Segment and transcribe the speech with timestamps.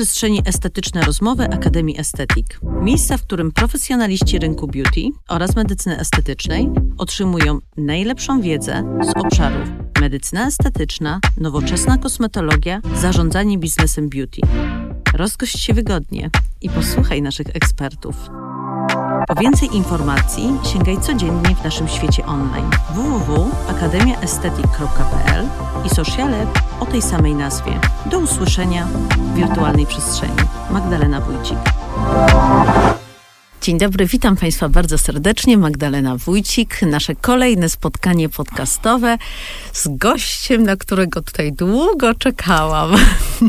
[0.00, 2.60] przestrzeni estetyczne rozmowy Akademii Estetik.
[2.62, 9.68] Miejsca, w którym profesjonaliści rynku beauty oraz medycyny estetycznej otrzymują najlepszą wiedzę z obszarów
[10.00, 14.40] medycyna estetyczna, nowoczesna kosmetologia, zarządzanie biznesem beauty.
[15.14, 16.30] Rozgość się wygodnie
[16.60, 18.16] i posłuchaj naszych ekspertów.
[19.28, 25.48] Po więcej informacji sięgaj codziennie w naszym świecie online www.akademiaestetyk.pl
[25.86, 26.46] i sociale
[26.80, 27.80] o tej samej nazwie.
[28.06, 30.36] Do usłyszenia w wirtualnej przestrzeni.
[30.70, 31.58] Magdalena Wójcik.
[33.60, 35.58] Dzień dobry, witam Państwa bardzo serdecznie.
[35.58, 36.82] Magdalena Wójcik.
[36.82, 39.18] Nasze kolejne spotkanie podcastowe
[39.72, 42.90] z gościem, na którego tutaj długo czekałam.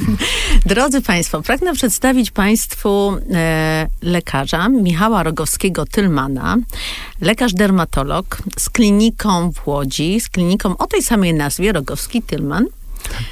[0.66, 6.58] Drodzy Państwo, pragnę przedstawić Państwu e, lekarza Michała Rogowskiego-Tylmana,
[7.22, 12.66] lekarz dermatolog z kliniką w Łodzi, z kliniką o tej samej nazwie, Rogowski-Tylman.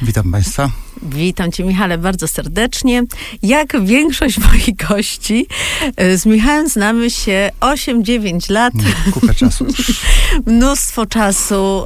[0.01, 0.69] Witam Państwa.
[1.01, 3.03] Witam Cię, Michale, bardzo serdecznie.
[3.43, 5.47] Jak większość moich gości,
[5.95, 8.73] e, z Michałem znamy się 8-9 lat.
[9.13, 9.65] Kupę czasu.
[10.45, 11.83] Mnóstwo czasu.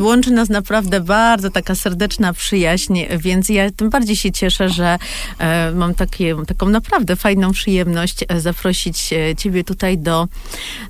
[0.00, 4.98] Łączy nas naprawdę bardzo taka serdeczna przyjaźń, więc ja tym bardziej się cieszę, że
[5.38, 10.28] e, mam takie, taką naprawdę fajną przyjemność e, zaprosić Ciebie tutaj do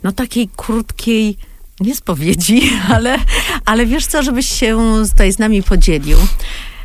[0.03, 1.37] no, takiej krótkiej
[1.81, 2.63] nie spowiedzi,
[2.95, 3.19] ale,
[3.65, 4.79] ale wiesz co, żebyś się
[5.11, 6.19] tutaj z nami podzielił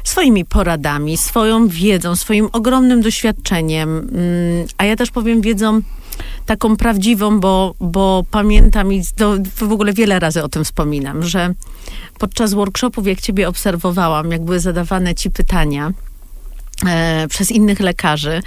[0.03, 5.81] swoimi poradami, swoją wiedzą, swoim ogromnym doświadczeniem, mm, a ja też powiem wiedzą
[6.45, 9.03] taką prawdziwą, bo, bo pamiętam i
[9.55, 11.53] w ogóle wiele razy o tym wspominam, że
[12.19, 15.91] podczas workshopów, jak ciebie obserwowałam, jak były zadawane ci pytania,
[17.29, 18.41] przez innych lekarzy,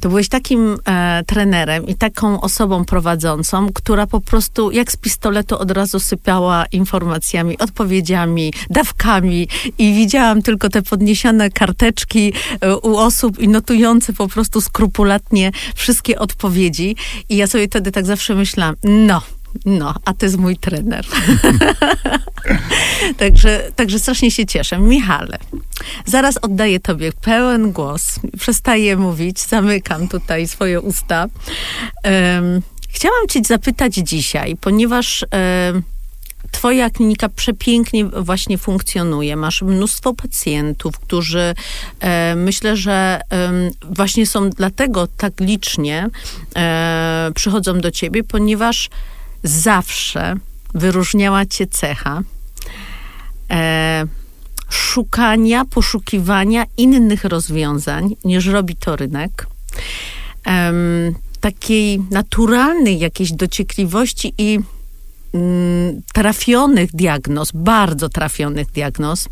[0.00, 5.58] to byłeś takim e, trenerem i taką osobą prowadzącą, która po prostu jak z pistoletu
[5.58, 9.48] od razu sypiała informacjami, odpowiedziami, dawkami
[9.78, 16.18] i widziałam tylko te podniesione karteczki e, u osób i notujące po prostu skrupulatnie wszystkie
[16.18, 16.96] odpowiedzi.
[17.28, 19.22] I ja sobie wtedy tak zawsze myślałam, no,
[19.64, 21.06] no, a to jest mój trener.
[23.18, 24.78] także, także strasznie się cieszę.
[24.78, 25.38] Michale,
[26.06, 28.20] zaraz oddaję tobie pełen głos.
[28.38, 31.26] Przestaję mówić, zamykam tutaj swoje usta.
[32.04, 35.24] Um, chciałam cię zapytać dzisiaj, ponieważ
[35.72, 35.82] um,
[36.52, 39.36] Twoja klinika przepięknie właśnie funkcjonuje.
[39.36, 41.54] Masz mnóstwo pacjentów, którzy
[42.36, 43.20] myślę, że
[43.90, 46.08] właśnie są dlatego tak licznie
[46.56, 48.90] e, przychodzą do ciebie, ponieważ
[49.42, 50.34] zawsze
[50.74, 52.22] wyróżniała cię cecha
[53.50, 54.04] e,
[54.68, 59.46] szukania, poszukiwania innych rozwiązań, niż robi to rynek.
[60.46, 60.72] E,
[61.40, 64.58] takiej naturalnej jakiejś dociekliwości i
[65.34, 69.28] mm, trafionych diagnoz, bardzo trafionych diagnoz.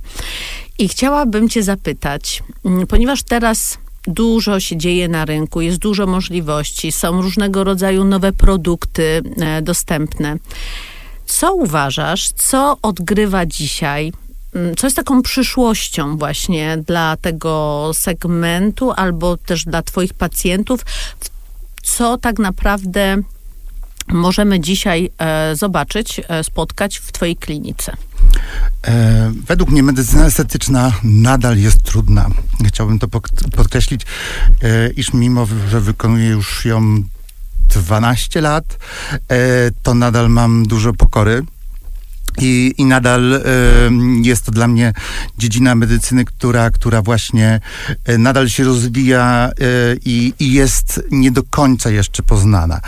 [0.79, 6.93] I chciałabym Cię zapytać, mm, ponieważ teraz Dużo się dzieje na rynku, jest dużo możliwości,
[6.93, 10.37] są różnego rodzaju nowe produkty e, dostępne.
[11.27, 14.13] Co uważasz, co odgrywa dzisiaj
[14.55, 20.81] mm, co jest taką przyszłością właśnie dla tego segmentu albo też dla Twoich pacjentów?
[21.83, 23.23] Co tak naprawdę
[24.13, 27.93] możemy dzisiaj e, zobaczyć, e, spotkać w Twojej klinice?
[28.87, 32.31] E, według mnie medycyna estetyczna nadal jest trudna.
[32.67, 33.09] Chciałbym to
[33.57, 34.03] podkreślić,
[34.97, 37.03] iż mimo, że wykonuję już ją
[37.69, 38.79] 12 lat,
[39.83, 41.43] to nadal mam dużo pokory
[42.39, 43.43] i, I nadal
[44.23, 44.93] jest to dla mnie
[45.39, 47.61] dziedzina medycyny, która, która właśnie
[48.09, 52.81] y, nadal się rozwija y, i, jest nie do końca jeszcze poznana.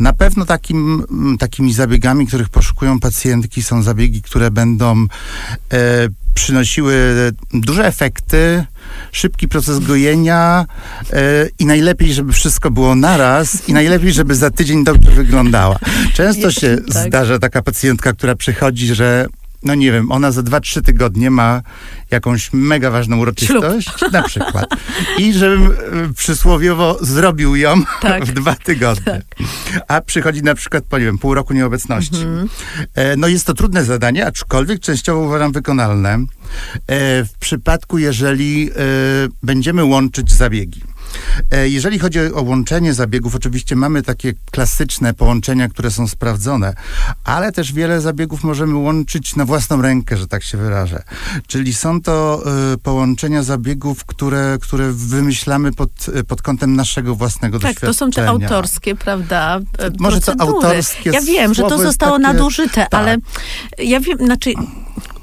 [0.00, 1.04] Na pewno takim,
[1.38, 5.06] takimi zabiegami, których poszukują pacjentki, są zabiegi, które będą
[6.34, 7.14] przynosiły
[7.54, 8.64] duże efekty,
[9.12, 10.66] szybki proces gojenia
[11.12, 15.78] e, i najlepiej, żeby wszystko było naraz i najlepiej, żeby za tydzień dobrze wyglądała.
[16.14, 17.08] Często się tak.
[17.08, 19.26] zdarza taka pacjentka, która przychodzi, że
[19.62, 21.62] no nie wiem, ona za dwa, trzy tygodnie ma
[22.10, 24.12] jakąś mega ważną uroczystość, Ślub.
[24.12, 24.66] na przykład.
[25.18, 25.72] I żebym e,
[26.16, 28.24] przysłowiowo zrobił ją tak.
[28.24, 29.04] w dwa tygodnie.
[29.04, 29.24] Tak.
[29.88, 32.16] A przychodzi na przykład po, nie wiem, pół roku nieobecności.
[32.16, 32.48] Mhm.
[32.94, 36.14] E, no jest to trudne zadanie, aczkolwiek częściowo uważam wykonalne.
[36.14, 36.26] E,
[37.24, 38.70] w przypadku, jeżeli
[39.42, 40.82] będziemy łączyć zabiegi.
[41.50, 46.74] E, jeżeli chodzi o łączenie zabiegów, oczywiście mamy takie klasyczne połączenia, które są sprawdzone,
[47.24, 51.02] ale też wiele zabiegów możemy łączyć na własną rękę, że tak się wyrażę.
[51.46, 52.42] Czyli są to
[52.74, 55.90] y, połączenia zabiegów, które, które wymyślamy pod,
[56.28, 57.92] pod kątem naszego własnego tak, doświadczenia.
[57.92, 59.60] Tak, to są te autorskie, prawda?
[59.98, 62.94] Może to autorskie Ja wiem, że to zostało takie, nadużyte, tak.
[62.94, 63.16] ale
[63.78, 64.52] ja wiem, znaczy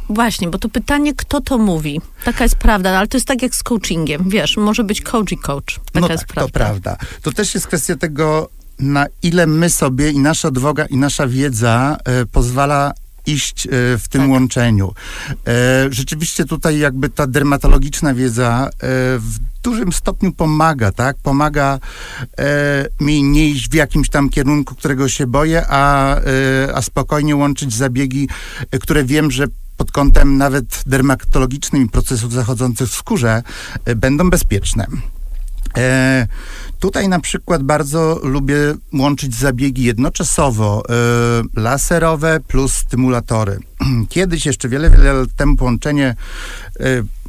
[0.10, 2.02] Właśnie, bo to pytanie, kto to mówi.
[2.26, 4.30] Taka jest prawda, no, ale to jest tak jak z coachingiem.
[4.30, 5.80] Wiesz, może być coach i coach.
[5.92, 6.48] Taka no jest tak, prawda.
[6.48, 6.98] to prawda.
[7.22, 8.50] To też jest kwestia tego,
[8.80, 12.92] na ile my sobie i nasza odwaga i nasza wiedza e, pozwala
[13.26, 14.30] iść e, w tym Tak.
[14.30, 14.94] łączeniu.
[15.48, 15.54] E,
[15.90, 18.70] rzeczywiście tutaj jakby ta dermatologiczna wiedza
[19.18, 21.18] w dużym stopniu pomaga, tak?
[21.24, 21.80] Pomaga
[23.00, 26.16] mi nie iść w jakimś tam kierunku, którego się boję, a,
[26.74, 28.30] a spokojnie łączyć zabiegi,
[28.82, 33.44] które wiem, że pod kątem nawet dermatologicznym i procesów zachodzących w skórze
[33.86, 34.88] e, będą bezpieczne.
[35.78, 36.28] E,
[36.80, 38.56] tutaj na przykład bardzo lubię
[38.94, 43.60] łączyć zabiegi jednoczasowo, e, laserowe plus stymulatory.
[44.10, 46.16] Kiedyś, jeszcze wiele, wiele lat temu połączenie
[46.80, 46.86] e,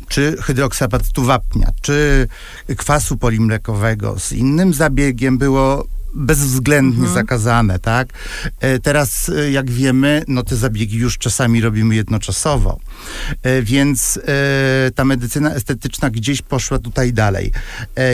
[0.08, 2.28] czy hydroksapatytu wapnia, czy
[2.76, 8.08] kwasu polimlekowego z innym zabiegiem było bezwzględnie zakazane, tak?
[8.60, 12.78] E, Teraz, e, jak wiemy, no te zabiegi już czasami robimy jednoczasowo.
[13.42, 14.20] E, Więc
[14.94, 17.52] ta medycyna estetyczna gdzieś poszła tutaj dalej.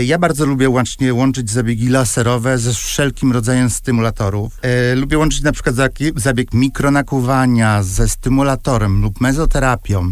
[0.05, 4.61] Ja bardzo lubię łącznie łączyć zabiegi laserowe ze wszelkim rodzajem stymulatorów.
[4.97, 5.77] Lubię łączyć na przykład
[6.17, 10.11] zabieg mikronakuwania ze stymulatorem lub mezoterapią,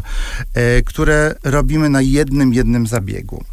[0.84, 3.44] które robimy na jednym, jednym zabiegu.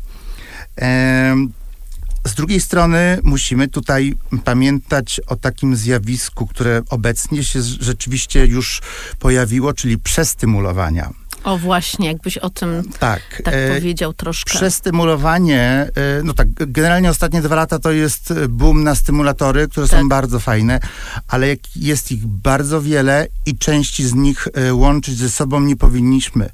[2.27, 8.81] Z drugiej strony musimy tutaj pamiętać o takim zjawisku, które obecnie się rzeczywiście już
[9.19, 11.13] pojawiło, czyli przestymulowania.
[11.47, 13.21] O właśnie, jakbyś o tym Tak.
[13.43, 14.49] tak e, powiedział troszkę.
[14.49, 19.87] Przestymulowanie, e, no tak, generalnie ostatnie dwa lata to jest e, boom na stymulatory, które
[19.87, 19.99] Tak.
[19.99, 20.79] są bardzo fajne,
[21.27, 25.75] ale jak jest ich bardzo wiele i części z nich e, łączyć ze sobą nie
[25.75, 26.49] powinniśmy.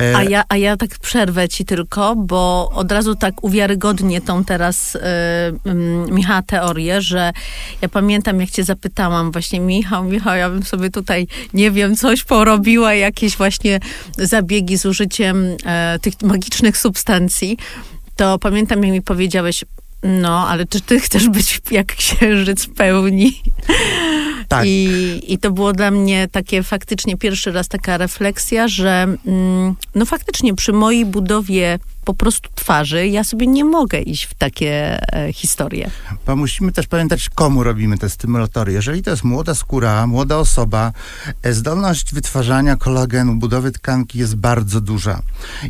[0.00, 4.44] E, A ja, a ja tak przerwę ci tylko, bo od razu tak uwiarygodnię tą
[4.44, 5.00] teraz y,
[6.10, 7.32] Michała teorię, że
[7.82, 12.24] ja pamiętam, jak cię zapytałam właśnie, Michał, Michał, ja bym sobie tutaj, nie wiem, coś
[12.24, 13.80] porobiła, jakieś właśnie
[14.32, 17.58] zabiegi z użyciem e, tych magicznych substancji,
[18.16, 19.64] to pamiętam, jak mi powiedziałeś,
[20.02, 23.42] no, ale czy ty chcesz być jak księżyc w pełni?
[24.48, 24.64] tak.
[24.66, 30.06] I, I to było dla mnie takie faktycznie pierwszy raz taka refleksja, że mm, no
[30.06, 35.32] faktycznie przy mojej budowie po prostu twarzy ja sobie nie mogę iść w takie e,
[35.32, 35.90] historie.
[36.26, 38.72] Bo musimy też pamiętać, komu robimy te stymulatory.
[38.72, 40.92] Jeżeli to jest młoda skóra, młoda osoba,
[41.42, 45.22] e, zdolność wytwarzania kolagenu, budowy tkanki jest bardzo duża.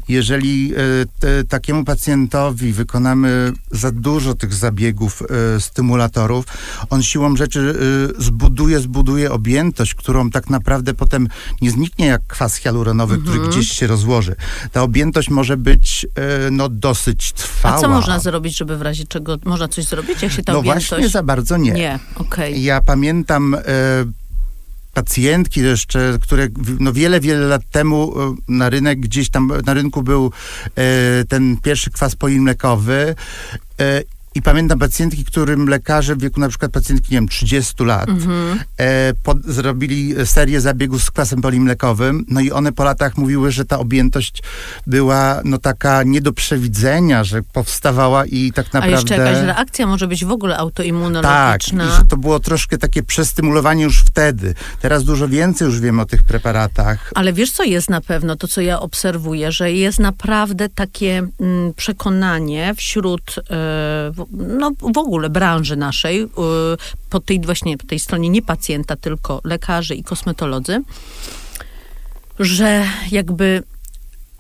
[0.09, 0.77] Jeżeli e,
[1.21, 6.45] te, takiemu pacjentowi wykonamy za dużo tych zabiegów e, stymulatorów,
[6.91, 7.75] on siłą rzeczy
[8.19, 11.29] e, zbuduje, zbuduje objętość, którą tak naprawdę potem
[11.63, 14.37] nie zniknie jak kwas hialuronowy, który gdzieś się rozłoży.
[14.73, 17.77] Ta objętość może być e, no, dosyć trwała.
[17.77, 20.59] A co można zrobić, żeby w razie czego można coś zrobić, jak się ta No
[20.59, 20.89] objętość...
[20.89, 21.73] właśnie za bardzo nie.
[21.73, 22.63] Nie, okej.
[22.63, 23.61] Ja pamiętam e,
[24.95, 26.49] pacjentki jeszcze, które
[26.81, 30.33] no wiele, wiele lat temu e, na rynek gdzieś tam, na rynku był
[30.77, 33.15] e, ten pierwszy kwas polimlekowy
[33.81, 34.03] e,
[34.35, 38.61] i pamiętam pacjentki, którym lekarze w wieku na przykład pacjentki, nie wiem, 30 lat Mhm.
[38.81, 39.13] e,
[39.45, 44.43] zrobili serię zabiegów z kwasem polimlekowym, no i one po latach mówiły, że ta objętość
[44.87, 48.91] była no taka nie do przewidzenia, że powstawała i tak A naprawdę...
[48.97, 51.85] jeszcze jakaś reakcja może być w ogóle Tak, autoimmunologiczna.
[51.85, 54.55] i że to było troszkę takie przestymulowanie już wtedy.
[54.81, 57.11] Teraz dużo więcej już wiemy o tych preparatach.
[57.15, 61.75] Ale wiesz, co jest na pewno, to co ja obserwuję, że jest naprawdę takie mm,
[61.75, 63.35] przekonanie wśród,
[64.17, 66.27] w, no w ogóle branży naszej, e,
[67.11, 70.83] po tej właśnie, po tej stronie nie pacjenta, tylko lekarzy i kosmetolodzy,
[72.39, 73.63] że jakby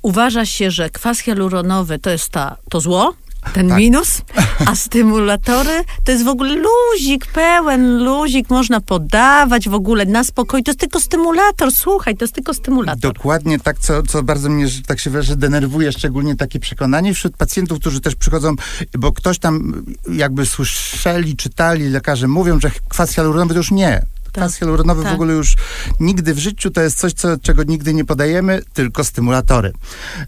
[0.03, 3.15] uważa się, że kwas hialuronowy to jest ta, to zło,
[3.55, 3.79] ten Tak.
[3.79, 4.23] minus,
[4.67, 10.65] a stymulatory to jest w ogóle luzik, pełen luzik, można podawać w ogóle na spokojnie.
[10.65, 13.13] To jest tylko stymulator, słuchaj, to jest tylko stymulator.
[13.13, 17.37] Dokładnie tak, co, co bardzo mnie, że tak się wyrażę, denerwuje, szczególnie takie przekonanie wśród
[17.37, 18.55] pacjentów, którzy też przychodzą,
[18.99, 24.03] bo ktoś tam jakby słyszeli, czytali, lekarze mówią, że kwas hialuronowy to już nie.
[24.33, 25.12] Kwas hialuronowy tak.
[25.12, 25.57] w ogóle już
[26.01, 29.73] nigdy w życiu to jest coś, co, czego nigdy nie podajemy, tylko stymulatory.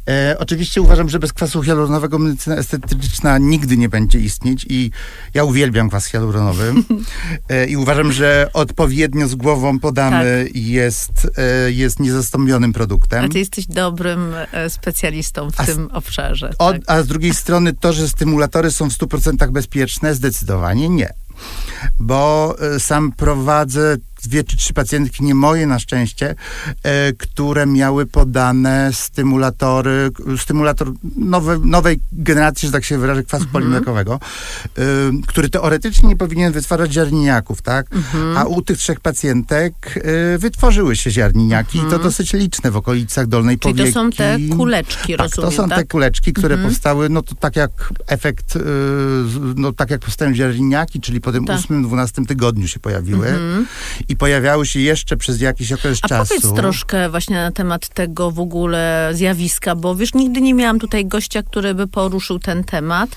[0.08, 4.90] E, oczywiście uważam, że bez kwasu hialuronowego medycyna estetyczna nigdy nie będzie istnieć i
[5.34, 6.75] ja uwielbiam kwas hialuronowy
[7.49, 13.25] e, i uważam, że odpowiednio z głową podany jest, e, jest niezastąpionym produktem.
[13.25, 16.50] A ty jesteś dobrym e, specjalistą w A tym obszarze.
[16.58, 16.82] Od, tak.
[16.87, 21.24] A z drugiej strony to, że stymulatory są w 100% bezpieczne, zdecydowanie nie.
[21.98, 23.96] Bo y, sam prowadzę
[24.28, 26.35] dwie czy trzy pacjentki, nie moje na szczęście,
[26.83, 33.52] e, które miały podane stymulatory, stymulator nowe, nowej generacji, że tak się wyrażę, kwasu Mhm.
[33.52, 34.21] polimlekowego,
[34.78, 34.83] e,
[35.26, 37.87] który teoretycznie nie powinien wytwarzać ziarniniaków, tak?
[37.95, 38.37] Mhm.
[38.37, 39.75] A u tych trzech pacjentek
[40.35, 43.75] e, wytworzyły się ziarniniaki i to dosyć liczne w okolicach dolnej Mhm.
[43.75, 43.95] Czyli powieki.
[43.95, 45.78] to są te kuleczki, Tak, rozumiem, to są tak?
[45.78, 46.71] te kuleczki, które Mhm.
[46.73, 47.71] powstały, no to tak jak
[48.07, 48.59] efekt,
[49.57, 51.59] no tak jak powstają ziarniniaki, czyli po tym Tak.
[51.59, 53.26] ósmym, dwunastym tygodniu się pojawiły
[54.09, 56.35] i pojawiały się jeszcze przez jakiś okres A czasu.
[56.40, 61.06] powiedz troszkę właśnie na temat tego w ogóle zjawiska, bo wiesz, nigdy nie miałam tutaj
[61.06, 63.11] gościa, który by poruszył ten temat,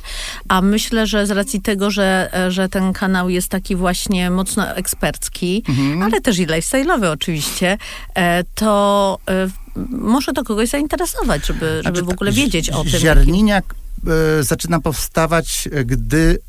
[0.48, 5.64] a myślę, że z racji tego, że, że ten kanał jest taki właśnie mocno ekspercki,
[5.70, 6.02] Mhm.
[6.04, 7.78] ale też i lifestyle'owy oczywiście,
[8.16, 9.48] e, to e,
[9.92, 13.00] może to kogoś zainteresować, żeby, żeby Znaczy, w ogóle wiedzieć o tym.
[13.00, 13.76] Ziarniniak
[14.40, 16.40] y, zaczyna powstawać, gdy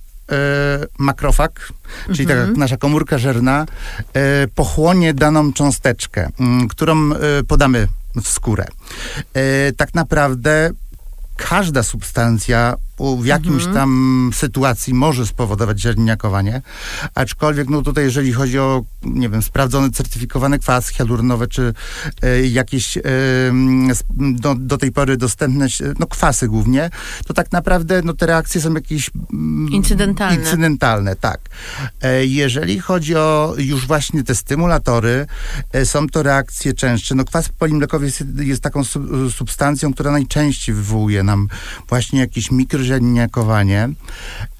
[0.98, 1.72] makrofag,
[2.14, 3.66] czyli jak nasza komórka żerna,
[4.44, 6.28] y, pochłonie daną cząsteczkę,
[6.64, 7.88] y, którą y, podamy
[8.22, 8.66] w skórę.
[9.76, 10.70] Tak naprawdę
[11.36, 13.74] każda substancja w jakimś Mhm.
[13.74, 16.62] tam sytuacji może spowodować ziarniniakowanie,
[17.14, 21.74] aczkolwiek no tutaj jeżeli chodzi o, nie wiem, sprawdzony, certyfikowany kwas hialuronowy, czy
[22.22, 22.98] e, jakieś
[23.98, 25.66] sp- do, do tej pory dostępne,
[25.98, 26.90] no kwasy głównie,
[27.26, 30.36] to tak naprawdę no te reakcje są jakieś mm, Incydentalne.
[30.42, 31.40] Incydentalne, tak.
[32.02, 35.26] E, jeżeli chodzi o już właśnie te stymulatory,
[35.72, 37.14] e, są to reakcje częstsze.
[37.14, 41.48] No kwas polimlekowy jest, jest taką su- substancją, która najczęściej wywołuje nam
[41.88, 42.87] właśnie jakieś mikroziarniniakowanie.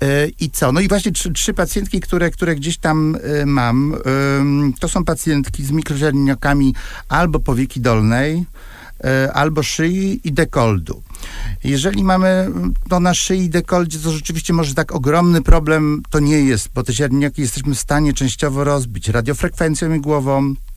[0.03, 0.73] E, I co?
[0.73, 3.97] No i właśnie trzy, trzy pacjentki, które, które gdzieś tam e, mam,
[4.81, 6.75] to są pacjentki z mikroziarniniakami
[7.09, 8.45] albo powieki dolnej,
[9.05, 11.03] e, albo szyi i dekoldu.
[11.65, 12.51] Jeżeli mamy
[12.89, 16.83] to na szyi i dekoldzie, to rzeczywiście może tak ogromny problem to nie jest, bo
[16.83, 20.68] te ziarniniaki jesteśmy w stanie częściowo rozbić radiofrekwencją igłową, e,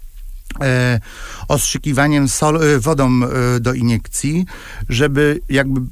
[1.48, 3.10] ostrzykiwaniem sol, e, wodą
[3.56, 4.46] e, do iniekcji,
[4.90, 5.84] żeby jakby e,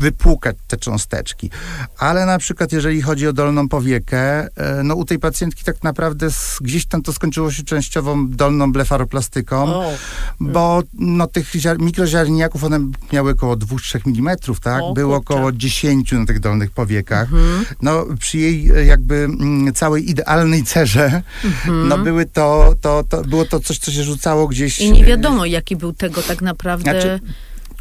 [0.00, 1.50] wypłukać te cząsteczki.
[1.98, 4.18] Ale na przykład jeżeli chodzi o dolną powiekę,
[4.56, 6.28] e, no u tej pacjentki tak naprawdę
[6.60, 9.92] gdzieś tam to skończyło się częściową dolną blefaroplastyką O,
[10.40, 12.80] bo no, tych ziar- mikroziarniniaków one
[13.12, 14.82] miały około 2-3 mm, tak?
[14.82, 15.34] O, Było kurczę.
[15.34, 17.22] około 10 na tych dolnych powiekach.
[17.32, 17.64] Mhm.
[17.82, 21.88] No, przy jej e, jakby mm, całej idealnej cerze, Mhm.
[21.88, 24.78] no były to, to, to, było to coś, co się rzucało gdzieś...
[24.78, 26.90] I nie wiadomo, jaki był tego tak naprawdę...
[26.90, 27.20] Znaczy,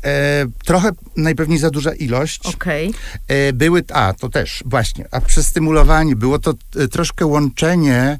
[0.03, 2.45] E, trochę najpewniej za duża ilość.
[2.45, 2.93] Okej.
[3.27, 8.17] E, były, a to też właśnie, a przez stymulowanie było to e, troszkę łączenie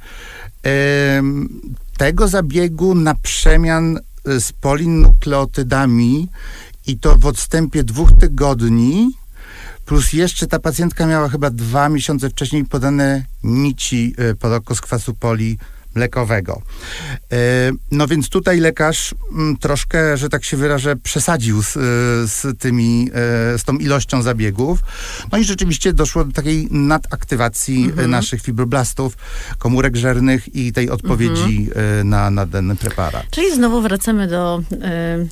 [1.98, 6.27] tego zabiegu na przemian e, z polinukleotydami
[6.88, 9.12] i to w odstępie dwóch tygodni,
[9.86, 14.81] plus jeszcze ta pacjentka miała chyba dwa miesiące wcześniej podane nici e, pod oko z
[14.81, 15.57] kwasu poli
[15.96, 16.62] mlekowego.
[17.31, 21.79] E, No więc tutaj lekarz mm, troszkę, że tak się wyrażę, przesadził z, e,
[22.27, 24.79] z tymi, e, z tą ilością zabiegów.
[25.31, 28.12] No i rzeczywiście doszło do takiej nadaktywacji Mhm.
[28.12, 29.17] naszych fibroblastów,
[29.58, 32.10] komórek żernych i tej odpowiedzi Mhm.
[32.10, 33.24] na, na dany preparat.
[33.31, 34.62] Czyli znowu wracamy do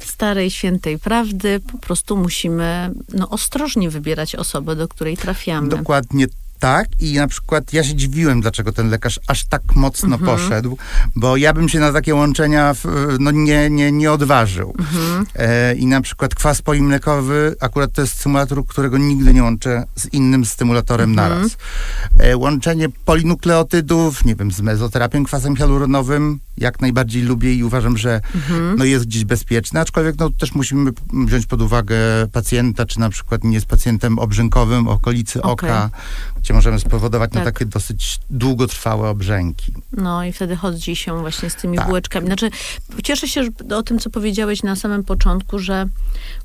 [0.01, 1.59] y, starej, świętej prawdy.
[1.71, 5.69] Po prostu musimy no, ostrożnie wybierać osobę, do której trafiamy.
[5.69, 6.27] Dokładnie
[6.59, 10.37] tak i na przykład ja się dziwiłem, dlaczego ten lekarz aż tak mocno Mhm.
[10.37, 10.77] poszedł,
[11.15, 12.73] bo ja bym się na takie łączenia
[13.19, 14.73] no, nie, nie, nie odważył.
[14.79, 15.25] Mhm.
[15.35, 20.05] E, I na przykład kwas polimlekowy, akurat to jest stymulator, którego nigdy nie łączę z
[20.13, 21.29] innym stymulatorem Mhm.
[21.29, 21.57] naraz.
[22.19, 28.21] E, łączenie polinukleotydów, nie wiem, z mezoterapią kwasem hialuronowym, jak najbardziej lubię i uważam, że
[28.35, 28.75] Mhm.
[28.77, 31.97] no, jest gdzieś bezpieczne, aczkolwiek no, też musimy wziąć pod uwagę
[32.31, 35.69] pacjenta, czy na przykład nie jest pacjentem obrzękowym okolicy Okej.
[35.69, 35.89] oka,
[36.41, 37.53] gdzie możemy spowodować no, Tak.
[37.53, 39.73] takie dosyć długotrwałe obrzęki.
[39.91, 41.87] No i wtedy chodzi się właśnie z tymi Tak.
[41.87, 42.25] bułeczkami.
[42.27, 42.49] Znaczy,
[43.03, 45.85] cieszę się że- o tym, co powiedziałeś na samym początku, że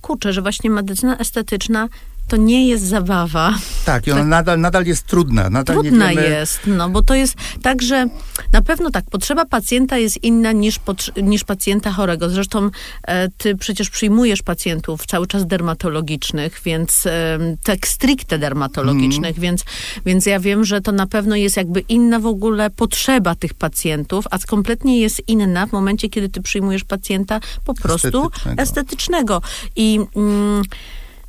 [0.01, 1.89] kurczę, że właśnie medycyna estetyczna
[2.29, 3.55] to nie jest zabawa.
[3.85, 4.29] Tak, i ona Tak.
[4.29, 5.51] Nadal, nadal jest trudna.
[5.51, 8.07] Nadal Trudna wiemy, jest, no bo to jest tak, że
[8.53, 10.81] na pewno tak, potrzeba pacjenta jest inna niż,
[11.23, 12.31] niż pacjenta chorego.
[12.31, 12.71] Zresztą
[13.03, 19.43] e, ty przecież przyjmujesz pacjentów cały czas dermatologicznych, więc e, tak stricte dermatologicznych, Mhm.
[19.43, 19.65] więc,
[20.07, 24.25] więc ja wiem, że to na pewno jest jakby inna w ogóle potrzeba tych pacjentów,
[24.31, 28.63] a kompletnie jest inna w momencie, kiedy ty przyjmujesz pacjenta po prostu Estetycznego.
[28.63, 29.43] estetycznego.
[29.77, 30.63] I mm,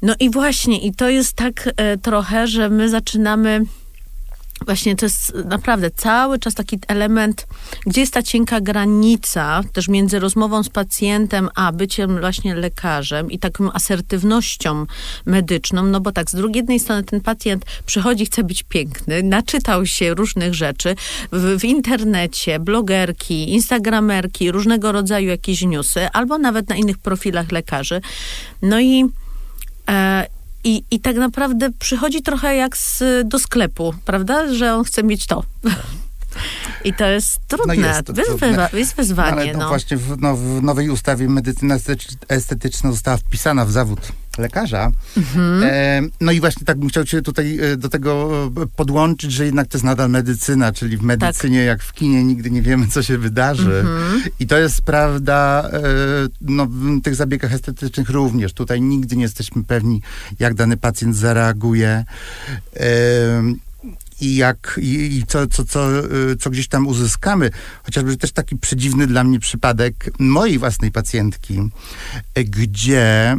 [0.03, 3.65] no i właśnie, i to jest tak e, trochę, że my zaczynamy
[4.65, 7.47] Właśnie to jest naprawdę cały czas taki element,
[7.85, 13.39] gdzie jest ta cienka granica też między rozmową z pacjentem, a byciem właśnie lekarzem i
[13.39, 14.85] taką asertywnością
[15.25, 20.13] medyczną, no bo tak, z drugiej strony ten pacjent przychodzi, chce być piękny, naczytał się
[20.13, 20.95] różnych rzeczy
[21.31, 28.01] w, w internecie, blogerki, instagramerki, różnego rodzaju jakieś newsy, albo nawet na innych profilach lekarzy.
[28.61, 29.05] No i
[30.63, 34.53] i, I tak naprawdę przychodzi trochę jak z, do sklepu, prawda?
[34.53, 35.43] Że on chce mieć to.
[36.85, 37.75] I to jest trudne.
[37.75, 38.69] No jest, to trudne.
[38.73, 39.31] jest wyzwanie.
[39.31, 39.67] Ale no, no.
[39.67, 41.77] właśnie w, no, w nowej ustawie medycyna
[42.29, 43.99] estetyczna została wpisana w zawód
[44.37, 44.91] lekarza.
[45.17, 45.63] Mhm.
[45.63, 48.31] E, no i właśnie tak bym chciał cię tutaj e, do tego
[48.63, 51.67] e, podłączyć, że jednak to jest nadal medycyna, czyli w medycynie tak.
[51.67, 53.79] jak w kinie nigdy nie wiemy, co się wydarzy.
[53.79, 54.23] Mhm.
[54.39, 55.79] I to jest prawda e,
[56.41, 58.53] no, w tych zabiegach estetycznych również.
[58.53, 60.01] Tutaj nigdy nie jesteśmy pewni,
[60.39, 62.03] jak dany pacjent zareaguje.
[62.75, 62.83] E,
[64.23, 67.51] i jak i, i co, co, co, y, co gdzieś tam uzyskamy.
[67.83, 71.69] Chociażby też taki przedziwny dla mnie przypadek mojej własnej pacjentki,
[72.35, 73.37] gdzie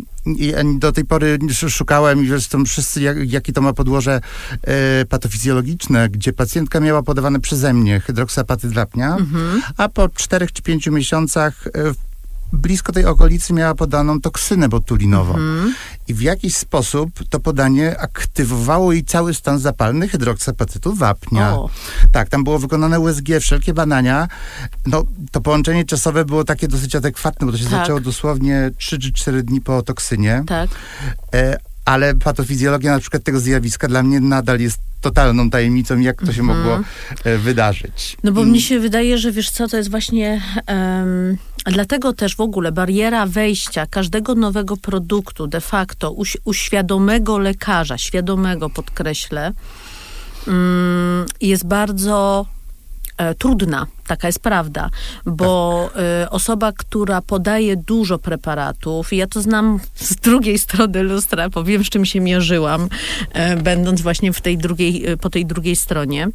[0.79, 1.39] do tej pory
[1.69, 4.21] szukałem i zresztą wszyscy, jak, jakie to ma podłoże
[4.63, 9.63] e, patofizjologiczne, gdzie pacjentka miała podawane przeze mnie hydroksapatyt wapnia, mhm.
[9.77, 11.71] a po czterech czy pięciu miesiącach e,
[12.53, 15.35] blisko tej okolicy miała podaną toksynę botulinową.
[15.35, 15.75] Mm.
[16.09, 21.55] I w jakiś sposób to podanie aktywowało jej cały stan zapalny hydroksapatytu wapnia.
[21.55, 21.71] O.
[22.13, 24.29] Tak, tam było wykonane USG, wszelkie badania.
[24.87, 27.73] No, to połączenie czasowe było takie dosyć adekwatne, bo to się tak.
[27.73, 30.45] zaczęło dosłownie 3 czy 4 dni po toksynie.
[30.47, 30.71] Tak.
[31.35, 36.33] E, ale patofizjologia na przykład tego zjawiska dla mnie nadal jest totalną tajemnicą, jak to
[36.33, 36.59] się mhm.
[36.59, 36.81] mogło
[37.25, 38.17] e, wydarzyć.
[38.23, 38.51] No bo mm.
[38.51, 43.27] mnie się wydaje, że wiesz co, to jest właśnie um, dlatego też w ogóle bariera
[43.27, 49.53] wejścia każdego nowego produktu de facto u, u świadomego lekarza, świadomego podkreślę,
[50.47, 52.47] um, jest bardzo
[53.17, 54.91] e, trudna, taka jest prawda,
[55.27, 61.85] bo e, osoba, która podaje dużo preparatów, ja to znam z drugiej strony lustra, powiem,
[61.85, 62.89] z czym się mierzyłam,
[63.33, 66.29] e, będąc właśnie w tej drugiej, po tej drugiej stronie.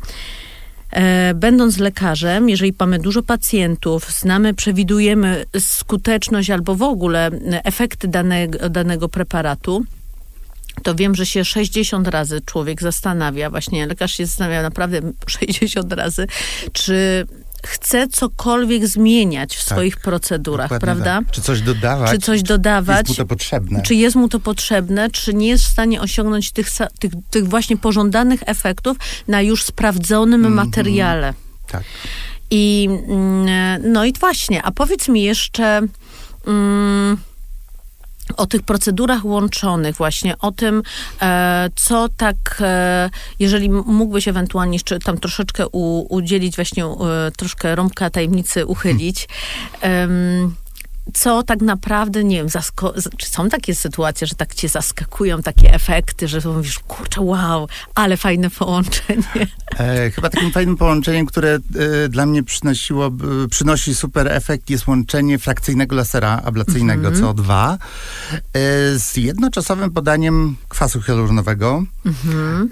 [0.91, 7.31] E, będąc lekarzem, jeżeli mamy dużo pacjentów, znamy, przewidujemy skuteczność albo w ogóle
[7.63, 9.85] efekty danego, danego preparatu,
[10.83, 16.27] to wiem, że się 60 razy człowiek zastanawia, właśnie lekarz się zastanawia naprawdę 60 razy,
[16.73, 17.27] czy
[17.67, 21.21] chce cokolwiek zmieniać w tak, swoich procedurach, prawda?
[21.25, 21.31] Tak.
[21.31, 22.11] Czy coś dodawać?
[22.11, 22.97] Czy coś dodawać?
[22.97, 23.81] Jest mu to potrzebne?
[23.81, 25.09] Czy jest mu to potrzebne?
[25.09, 28.97] Czy nie jest w stanie osiągnąć tych, tych, tych właśnie pożądanych efektów
[29.27, 30.65] na już sprawdzonym mm -hmm.
[30.65, 31.33] materiale?
[31.67, 31.83] Tak.
[32.51, 35.81] I mm, no i właśnie, a powiedz mi jeszcze...
[36.47, 37.17] Mm,
[38.37, 40.83] o tych procedurach łączonych, właśnie o tym,
[41.21, 47.75] e, co tak, e, jeżeli mógłbyś ewentualnie jeszcze tam troszeczkę u, udzielić, właśnie e, troszkę
[47.75, 49.27] rąbka tajemnicy uchylić.
[49.81, 50.55] Hmm
[51.13, 52.47] co tak naprawdę, nie wiem,
[53.17, 58.17] czy są takie sytuacje, że tak cię zaskakują takie efekty, że mówisz, kurczę, wow, ale
[58.17, 59.23] fajne połączenie.
[59.79, 61.59] E, chyba takim fajnym połączeniem, które
[62.05, 63.11] e, dla mnie przynosiło,
[63.49, 67.33] przynosi super efekt, jest łączenie frakcyjnego lasera ablacyjnego mm -hmm.
[67.33, 67.77] CO2 e,
[68.99, 72.67] z jednoczasowym podaniem kwasu hialuronowego, mm -hmm.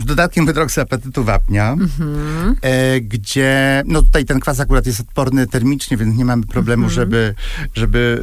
[0.00, 2.54] z dodatkiem hydroksyapetytu wapnia, mm -hmm.
[3.02, 6.94] gdzie, no tutaj ten kwas akurat jest odporny termicznie, więc nie mamy problemu, mhm.
[6.94, 7.34] żeby
[7.74, 8.20] żeby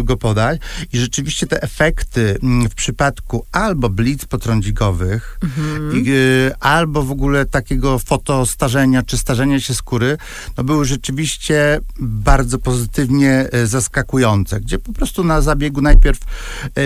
[0.00, 0.60] y, go podać.
[0.92, 6.04] I rzeczywiście te efekty mm, w przypadku albo blitz potrądzikowych, mhm.
[6.06, 10.18] y, albo w ogóle takiego fotostarzenia czy starzenia się skóry,
[10.56, 16.18] no były rzeczywiście bardzo pozytywnie y, zaskakujące, gdzie po prostu na zabiegu najpierw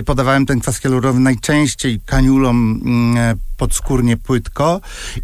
[0.07, 4.81] podawałem ten kwas hialuronowy najczęściej kaniulą mm, podskórnie płytko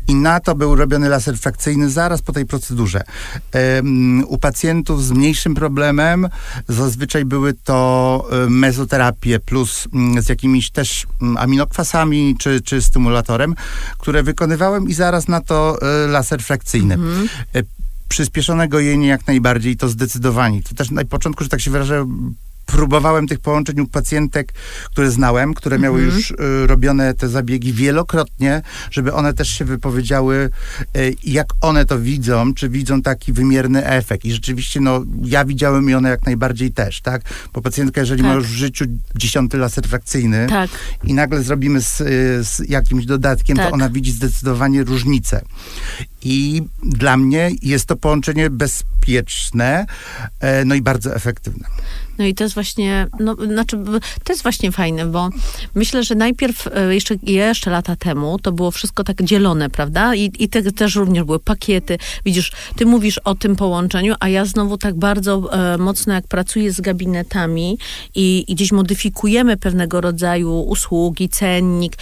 [0.08, 3.04] i na to był robiony laser frakcyjny zaraz po tej procedurze.
[4.26, 6.28] u pacjentów z mniejszym problemem
[6.76, 13.54] zazwyczaj były to e, mezoterapie plus mm, z jakimiś też mm, aminokwasami czy, czy stymulatorem,
[13.98, 16.94] które wykonywałem i zaraz na to e, laser frakcyjny.
[16.94, 17.62] Mhm e,
[18.08, 20.62] przyspieszone gojenie jak najbardziej, to zdecydowanie.
[20.62, 22.06] To też na początku, że tak się wyrażę,
[22.66, 24.52] próbowałem tych połączeń u pacjentek,
[24.86, 26.16] które znałem, które miały mhm.
[26.16, 30.50] już y, robione te zabiegi wielokrotnie, żeby one też się wypowiedziały,
[30.96, 34.24] y, jak one to widzą, czy widzą taki wymierny efekt.
[34.24, 37.22] I rzeczywiście, no, ja widziałem i one jak najbardziej też, tak?
[37.52, 38.28] Bo pacjentka, jeżeli tak.
[38.28, 40.70] ma już w życiu dziesiąty laser frakcyjny tak.
[41.04, 41.96] i nagle zrobimy z,
[42.46, 43.68] z jakimś dodatkiem, tak.
[43.68, 45.42] to ona widzi zdecydowanie różnicę.
[46.26, 49.86] I dla mnie jest to połączenie bezpieczne,
[50.40, 51.68] e, no i bardzo efektywne.
[52.18, 53.76] No i to jest właśnie, no, znaczy,
[54.24, 55.30] to jest właśnie fajne, bo
[55.74, 60.14] myślę, że najpierw, e, jeszcze, jeszcze lata temu, to było wszystko tak dzielone, prawda?
[60.14, 61.98] I, i te, też również były pakiety.
[62.24, 66.72] Widzisz, ty mówisz o tym połączeniu, a ja znowu tak bardzo e, mocno, jak pracuję
[66.72, 67.78] z gabinetami
[68.14, 71.96] i, i gdzieś modyfikujemy pewnego rodzaju usługi, cennik,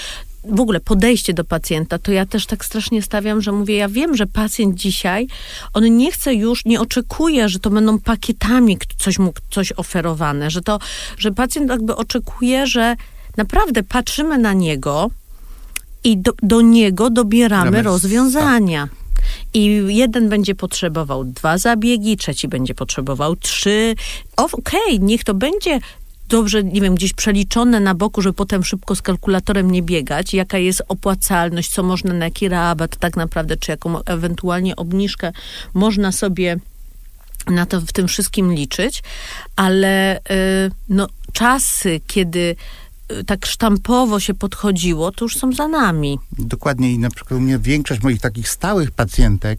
[0.44, 4.16] w ogóle podejście do pacjenta, to ja też tak strasznie stawiam, że mówię, ja wiem,
[4.16, 5.26] że pacjent dzisiaj,
[5.72, 10.62] on nie chce już, nie oczekuje, że to będą pakietami coś mu coś oferowane, że
[10.62, 10.78] to,
[11.18, 12.96] że pacjent jakby oczekuje, że
[13.36, 15.10] naprawdę patrzymy na niego
[16.04, 18.88] i do, do niego dobieramy rozwiązania.
[18.90, 19.04] Tak.
[19.54, 23.94] I jeden będzie potrzebował dwa zabiegi, trzeci będzie potrzebował trzy.
[24.36, 25.80] Okej, okay, niech to będzie
[26.28, 30.58] dobrze, nie wiem, gdzieś przeliczone na boku, żeby potem szybko z kalkulatorem nie biegać, jaka
[30.58, 32.96] jest opłacalność, co można, na jaki rabat?
[32.96, 35.32] Tak naprawdę, czy jaką ewentualnie obniżkę
[35.74, 36.58] można sobie
[37.46, 39.02] na to w tym wszystkim liczyć,
[39.56, 40.20] ale y,
[40.88, 42.56] no, czasy, kiedy
[43.12, 46.18] y, tak sztampowo się podchodziło, to już są za nami.
[46.38, 49.58] Dokładnie i na przykład mnie większość moich takich stałych pacjentek,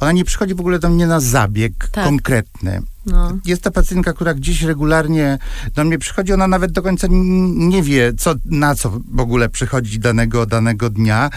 [0.00, 2.04] ona nie przychodzi w ogóle do mnie na zabieg tak.
[2.04, 2.82] konkretny.
[3.06, 3.38] No.
[3.44, 5.38] Jest to pacjentka, która gdzieś regularnie
[5.74, 9.98] do mnie przychodzi, ona nawet do końca nie wie, co, na co w ogóle przychodzi
[9.98, 11.30] danego, danego dnia.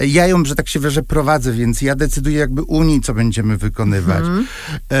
[0.00, 3.56] Ja ją, że tak się wyrażę, prowadzę, więc ja decyduję jakby u niej, co będziemy
[3.56, 4.18] wykonywać.
[4.18, 4.46] Mhm.
[4.90, 4.96] E,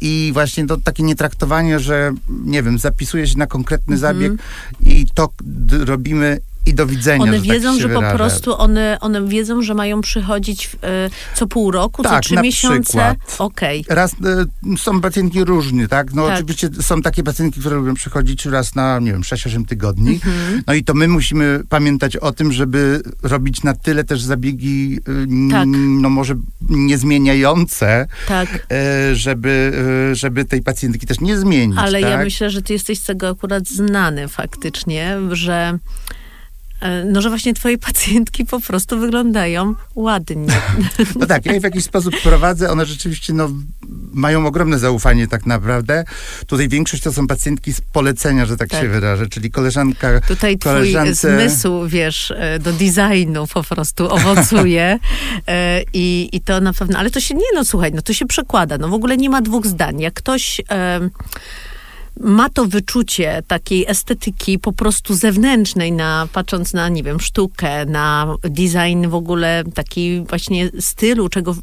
[0.00, 4.00] I właśnie to takie nietraktowanie, że nie wiem, zapisuje się na konkretny mhm.
[4.00, 4.32] zabieg
[4.80, 5.28] i to
[5.84, 7.22] robimy i do widzenia.
[7.22, 11.10] One tak wiedzą, tak że po prostu one, one wiedzą, że mają przychodzić w, e,
[11.34, 13.16] co pół roku, tak, co trzy miesiące.
[13.38, 13.80] Okej.
[13.80, 13.96] Okay.
[13.96, 16.14] Raz y, są pacjentki różne, tak?
[16.14, 16.34] No tak.
[16.34, 20.14] oczywiście są takie pacjentki, które lubią przychodzić raz na, nie wiem, 6-8 tygodni.
[20.14, 20.62] Mhm.
[20.66, 25.50] No i to my musimy pamiętać o tym, żeby robić na tyle też zabiegi, y,
[25.50, 25.68] tak.
[26.00, 26.34] no może
[26.70, 28.66] niezmieniające, tak.
[29.10, 29.72] Y, żeby,
[30.12, 31.78] żeby tej pacjentki też nie zmienić.
[31.78, 32.10] Ale tak?
[32.10, 35.78] ja myślę, że ty jesteś z tego akurat znany faktycznie, że
[37.04, 40.52] no, że właśnie twoje pacjentki po prostu wyglądają ładnie.
[41.20, 43.50] No tak, ja je w jakiś sposób prowadzę, one rzeczywiście no,
[44.12, 46.04] mają ogromne zaufanie tak naprawdę.
[46.46, 48.80] Tutaj większość to są pacjentki z polecenia, że tak, tak.
[48.80, 51.28] się wyrażę, czyli koleżanka, Tutaj koleżance...
[51.28, 54.98] twój zmysł, wiesz, e, do designu po prostu owocuje
[55.48, 58.26] e, i, i to na pewno, ale to się nie, no słuchaj, no to się
[58.26, 60.00] przekłada, no w ogóle nie ma dwóch zdań.
[60.00, 60.60] Jak ktoś
[62.20, 68.36] ma to wyczucie takiej estetyki po prostu zewnętrznej, na, patrząc na, nie wiem, sztukę, na
[68.42, 71.54] design w ogóle taki właśnie stylu, czego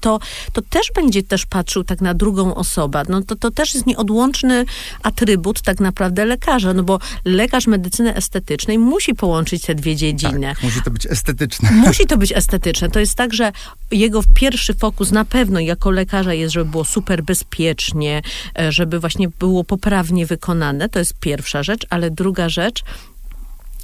[0.00, 0.18] to,
[0.52, 3.02] to też będzie też patrzył tak na drugą osobę.
[3.08, 4.64] No to, to też jest nieodłączny
[5.02, 10.46] atrybut tak naprawdę lekarza, no bo lekarz medycyny estetycznej musi połączyć te dwie dziedziny.
[10.54, 11.70] Tak, musi to być estetyczne.
[11.86, 12.90] Musi to być estetyczne.
[12.90, 13.52] To jest tak, że
[13.90, 18.22] jego pierwszy fokus na pewno jako lekarza jest, żeby było super bezpiecznie,
[18.58, 22.82] e, żeby właśnie było poprawnie wykonane, to jest pierwsza rzecz, ale druga rzecz,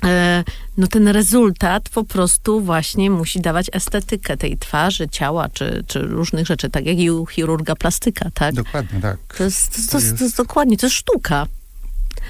[0.05, 0.45] e,
[0.77, 6.47] no ten rezultat po prostu właśnie musi dawać estetykę tej twarzy, ciała, czy, czy różnych
[6.47, 8.55] rzeczy, tak jak i u chirurga plastyka, tak?
[8.55, 9.19] Dokładnie, tak.
[9.39, 10.19] To jest, to, to, jest...
[10.19, 11.47] to jest dokładnie, to jest sztuka.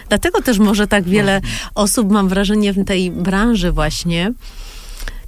[0.09, 1.49] Dlatego też może tak wiele no.
[1.75, 4.33] osób, mam wrażenie, w tej branży właśnie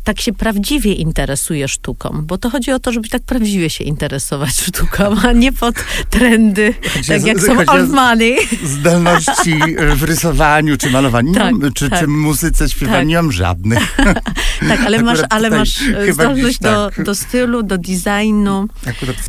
[0.07, 4.61] tak się prawdziwie interesuje sztuką, bo to chodzi o to, żeby tak prawdziwie się interesować
[4.61, 5.75] sztuką, a nie pod
[6.11, 8.37] trendy, chodzi tak jak są old money.
[8.65, 9.61] Zdolności
[9.97, 12.01] w rysowaniu, czy malowaniu, tak, czy, tak.
[12.01, 13.09] czy muzyce, śpiewaniu, tak.
[13.09, 13.97] nie mam żadnych.
[14.69, 15.81] tak, ale masz, ale masz
[16.13, 17.05] zdolność do, tak.
[17.05, 18.69] do stylu, do designu,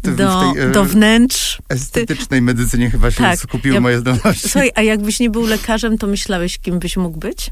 [0.01, 1.57] tym, do, w tej, e, do wnętrz.
[1.69, 3.39] Estetycznej medycynie chyba się tak.
[3.39, 4.49] skupiły ja, moje zdolności.
[4.49, 7.51] Słuchaj, a jakbyś nie był lekarzem, to myślałeś, kim byś mógł być?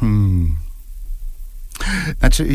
[0.00, 0.63] Hmm.
[2.18, 2.48] Znaczy,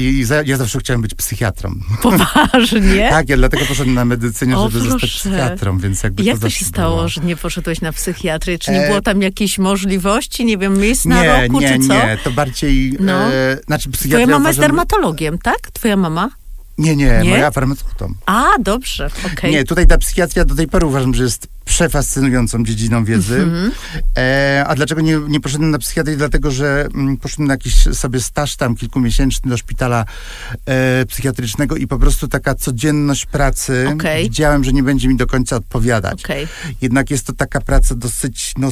[0.45, 1.75] ja zawsze chciałem być psychiatrą.
[2.01, 3.07] Poważnie?
[3.09, 4.91] tak, ja dlatego poszedłem na medycynę, o, żeby proszę.
[4.91, 7.07] zostać psychiatrą, więc jakby Jak to, to się stało, było.
[7.07, 8.59] że nie poszedłeś na psychiatrię?
[8.59, 8.87] Czy nie e...
[8.87, 11.93] było tam jakiejś możliwości, nie wiem, miejsc na nie, roku, nie, czy co?
[11.93, 13.33] Nie, to bardziej, no.
[13.33, 13.91] e, znaczy.
[13.91, 15.71] Twoja mama uważam, jest dermatologiem, tak?
[15.73, 16.29] Twoja mama?
[16.79, 17.29] Nie, nie, nie?
[17.29, 18.13] moja farmaceutą.
[18.25, 19.33] A, dobrze, okej.
[19.33, 19.51] Okay.
[19.51, 23.35] Nie, tutaj ta psychiatria do tej pory uważam, że jest przefascynującą dziedziną wiedzy.
[23.35, 23.71] Mm -hmm.
[24.17, 26.17] e, a dlaczego nie, nie poszedłem na psychiatrię?
[26.17, 30.05] Dlatego, że mm, poszedłem na jakiś sobie staż tam kilkumiesięczny do szpitala
[30.65, 34.23] e, psychiatrycznego i po prostu taka codzienność pracy okay.
[34.23, 36.25] widziałem, że nie będzie mi do końca odpowiadać.
[36.25, 36.47] Okay.
[36.81, 38.69] Jednak jest to taka praca dosyć no,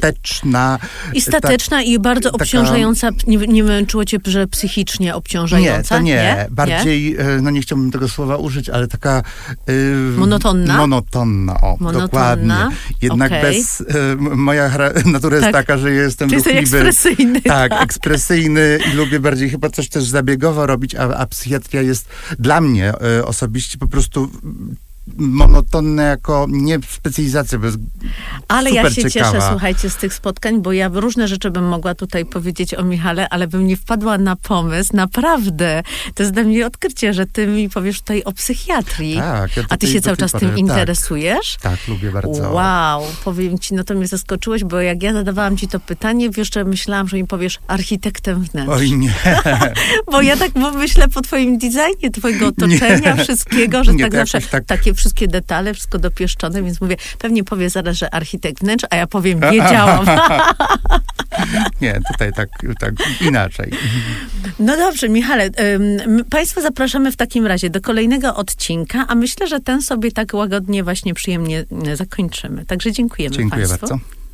[0.00, 0.78] stateczna.
[1.14, 3.08] I stateczna i bardzo taka- obciążająca.
[3.26, 5.94] Nie, nie męczyło cię, że psychicznie Nie, obciążająca?
[5.96, 6.46] to nie.
[6.50, 9.22] Bardziej, e, no nie chciałbym tego słowa użyć, ale taka...
[9.66, 9.72] e,
[10.18, 10.76] Monotonna?
[10.76, 12.54] Monotonna, o, Monotonna, dokładnie.
[13.02, 13.42] Jednak okej.
[13.42, 13.84] bez...
[13.88, 14.70] m- moja
[15.12, 15.66] natura jest Tak.
[15.66, 16.78] taka, że jestem jesteś ruchliwy.
[16.78, 17.40] ekspresyjny.
[17.56, 22.60] Tak, ekspresyjny i lubię bardziej chyba coś też zabiegowo robić, a, a psychiatria jest dla
[22.60, 24.30] mnie e, osobiście po prostu
[25.16, 27.58] monotonna jako nie specjalizacja,
[28.48, 29.32] Ale ja się ciekawa.
[29.32, 33.28] cieszę, słuchajcie, z tych spotkań, bo ja różne rzeczy bym mogła tutaj powiedzieć o Michale,
[33.28, 35.82] ale bym nie wpadła na pomysł, naprawdę.
[36.14, 39.16] To jest dla mnie odkrycie, że ty mi powiesz tutaj o psychiatrii.
[39.16, 40.58] Tak, ja A ty się cały czas tym tak.
[40.58, 41.56] interesujesz?
[41.62, 42.50] Tak, lubię bardzo.
[42.52, 46.64] Wow, powiem ci, no to mnie zaskoczyłeś, bo jak ja zadawałam ci to pytanie, jeszcze
[46.64, 48.72] myślałam, że mi powiesz architektem wnętrz.
[48.72, 49.14] Oj nie,
[50.12, 53.24] Bo ja tak myślę po twoim designie, twojego otoczenia, Nie.
[53.24, 57.70] wszystkiego, że Nie, tak zawsze tak- takie wszystkie detale, wszystko dopieszczone, więc mówię, pewnie powie
[57.70, 60.06] zaraz, że architekt wnętrz, a ja powiem, wiedziałam.
[61.82, 62.48] nie, tutaj tak,
[62.80, 63.70] tak inaczej.
[64.58, 69.60] No dobrze, Michale, ym, Państwa zapraszamy w takim razie do kolejnego odcinka, a myślę, że
[69.60, 72.64] ten sobie tak łagodnie, właśnie przyjemnie zakończymy.
[72.64, 73.88] Także dziękujemy Dziękuję Państwu.
[73.88, 74.25] bardzo.